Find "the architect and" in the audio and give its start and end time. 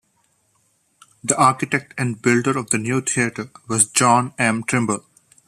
1.23-2.19